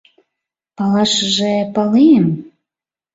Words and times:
—Палашыже 0.77 1.53
палем... 1.75 2.25